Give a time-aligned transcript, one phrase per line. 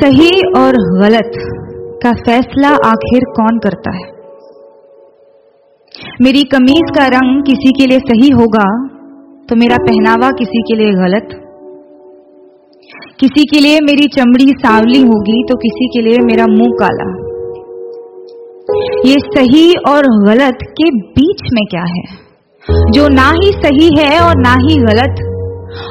[0.00, 1.32] सही और गलत
[2.02, 4.06] का फैसला आखिर कौन करता है?
[6.22, 8.66] मेरी कमीज का रंग किसी के लिए सही होगा
[9.48, 11.28] तो मेरा पहनावा किसी के लिए गलत?
[13.20, 17.08] किसी के लिए मेरी चमड़ी सांवली होगी तो किसी के लिए मेरा मुँह काला?
[19.06, 22.02] ये सही और गलत के बीच में क्या है?
[22.90, 25.26] जो ना ही सही है और ना ही गलत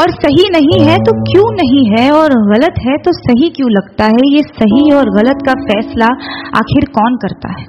[0.00, 2.10] और सही नहीं है तो क्यों नहीं है?
[2.12, 4.34] और गलत है तो सही क्यों लगता है?
[4.34, 6.06] ये सही और गलत का फैसला
[6.54, 7.66] आखिर कौन करता है?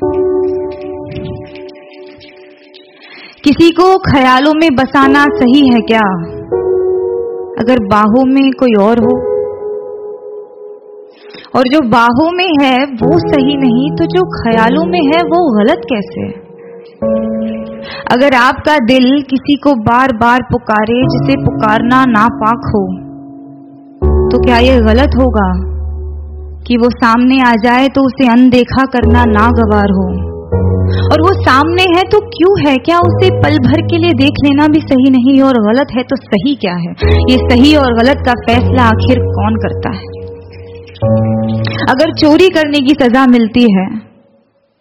[3.43, 6.33] किसी को ख्यालों में बसाना सही है क्या?
[7.59, 9.33] अगर बाहों में कोई और हो?
[11.55, 15.81] और जो बाहों में है, वो सही नहीं तो जो ख्यालों में है, वो गलत
[15.93, 16.21] कैसे?
[16.21, 17.32] है
[18.11, 22.83] अगर आपका दिल किसी को बार बार पुकारे, जिसे पुकारना नापाक हो
[24.31, 25.47] तो क्या ये गलत होगा?
[26.67, 30.05] कि वो सामने आ जाए तो उसे अनदेखा करना नागवार हो।
[31.05, 32.77] और वो सामने है तो क्यों है?
[32.77, 35.35] क्या उसे पल भर के लिए देख लेना भी सही नहीं?
[35.37, 36.91] है और गलत है तो सही क्या है?
[37.31, 40.11] ये सही और गलत का फैसला आखिर कौन करता है?
[41.89, 43.87] अगर चोरी करने की सजा मिलती है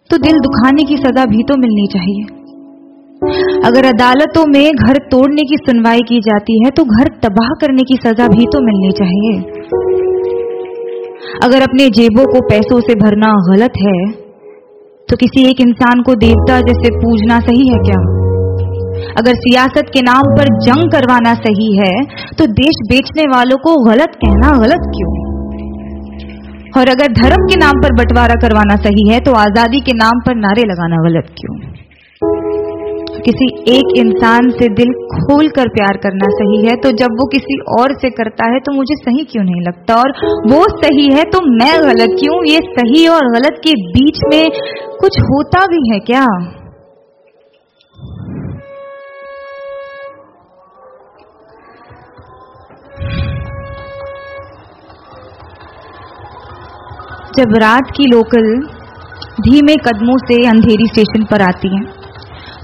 [0.09, 2.42] तो दिल दुखाने की सजा भी तो मिलनी चाहिए।
[3.65, 7.95] अगर अदालतों में घर तोड़ने की सुनवाई की जाती है तो घर तबाह करने की
[7.97, 9.35] सजा भी तो मिलनी चाहिए।
[11.43, 13.95] अगर अपने जेबों को पैसों से भरना गलत है
[15.09, 18.01] तो किसी एक इंसान को देवता जैसे पूजना सही है क्या?
[19.17, 21.93] अगर सियासत के नाम पर जंग करवाना सही है
[22.37, 25.13] तो देश बेचने वालों को गलत कहना गलत क्यों?
[26.77, 30.35] और अगर धर्म के नाम पर बंटवारा करवाना सही है तो आज़ादी के नाम पर
[30.37, 31.55] नारे लगाना गलत क्यों?
[33.25, 37.57] किसी एक इंसान से दिल खोल कर प्यार करना सही है तो जब वो किसी
[37.79, 39.95] और से करता है तो मुझे सही क्यों नहीं लगता?
[39.95, 40.11] और
[40.51, 42.43] वो सही है तो मैं गलत क्यों?
[42.45, 44.51] ये सही और गलत के बीच में
[44.99, 46.25] कुछ होता भी है क्या?
[57.37, 58.53] जब रात की लोकल
[59.41, 62.02] धीमे कदमों से अंधेरी स्टेशन पर आती है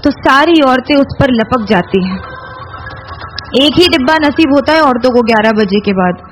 [0.04, 2.18] तो सारी औरतें उस पर लपक जाती हैं।
[3.60, 6.22] एक ही डिब्बा नसीब होता है औरतों को 11 बजे के बाद।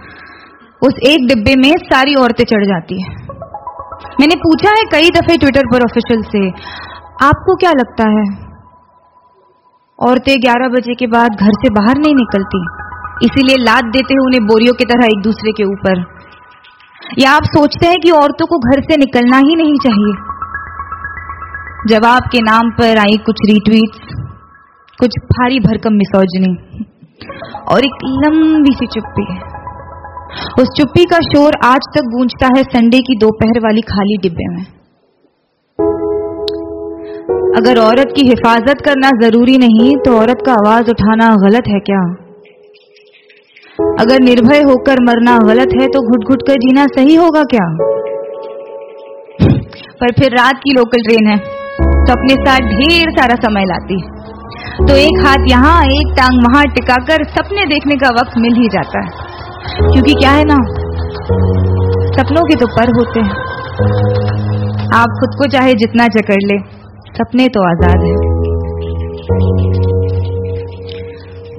[0.83, 3.17] उस एक डिब्बे में सारी औरतें चढ़ जाती हैं।
[4.21, 6.49] मैंने पूछा है कई दफे ट्विटर पर ऑफिशियल से,
[7.27, 8.25] आपको क्या लगता है?
[9.99, 12.63] औरतें 11 बजे के बाद घर से बाहर नहीं निकलती,
[13.27, 16.05] इसीलिए लाद देते हैं उन्हें बोरियों की तरह एक दूसरे के ऊपर।
[17.19, 20.28] या आप सोचते हैं कि औरतों को घर से निकलना ही नहीं चाहिए?
[21.87, 24.15] जवाब के नाम पर आई कुछ रीट्वीट्स
[24.99, 26.49] कुछ भारी भरकम मिसोजनी
[27.73, 29.27] और एक लंबी सी चुप्पी
[30.63, 34.65] उस चुप्पी का शोर आज तक गूंजता है संडे की दोपहर वाली खाली डिब्बे में।
[37.57, 42.01] अगर औरत की हिफाजत करना ज़रूरी नहीं तो औरत का आवाज़ उठाना गलत है क्या?
[44.01, 47.69] अगर निर्भय होकर मरना गलत है तो घुट घुट कर जीना सही होगा क्या?
[50.01, 51.58] पर फिर रात की लोकल ट्रेन है।
[52.09, 56.63] तो अपने साथ ढेर सारा समय लाती। है तो एक हाथ यहाँ, एक टांग वहाँ
[56.67, 59.27] टिकाकर सपने देखने का वक्त मिल ही जाता है।
[59.93, 60.57] क्योंकि क्या है ना,
[62.15, 63.35] सपनों के तो पर होते हैं।
[64.95, 66.59] आप खुद को चाहे जितना जकड़ ले,
[67.19, 68.15] सपने तो आज़ाद है।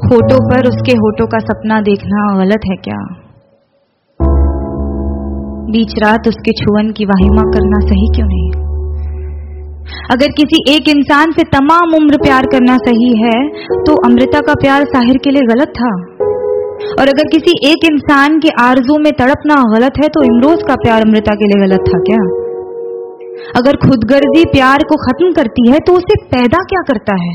[0.05, 2.97] होठों पर उसके होठों का सपना देखना गलत है क्या?
[5.71, 8.68] बीच रात उसके छुअन की वाहिमा करना सही क्यों नहीं?
[10.11, 13.37] अगर किसी एक इंसान से तमाम उम्र प्यार करना सही है
[13.85, 15.91] तो अमृता का प्यार साहिर के लिए गलत था।
[16.99, 21.01] और अगर किसी एक इंसान के आरज़ू में तड़पना गलत है तो इमरोज का प्यार
[21.01, 22.21] अमृता के लिए गलत था क्या?
[23.55, 27.33] अगर खुदगर्जी प्यार को खत्म करती है तो उसे पैदा क्या करता है?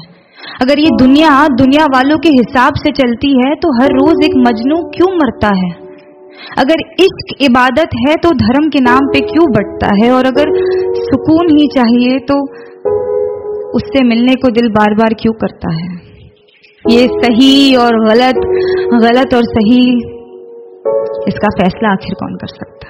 [0.62, 4.76] अगर ये दुनिया दुनिया वालों के हिसाब से चलती है तो हर रोज एक मजनू
[4.96, 5.70] क्यों मरता है?
[6.58, 10.10] अगर इश्क इबादत है तो धर्म के नाम पे क्यों बटता है?
[10.12, 10.50] और अगर
[11.04, 12.40] सुकून ही चाहिए तो
[13.76, 15.88] उससे मिलने को दिल बार बार क्यों करता है?
[16.84, 18.40] ये सही और गलत
[19.04, 19.80] गलत और सही,
[21.28, 22.88] इसका फैसला आखिर कौन कर सकता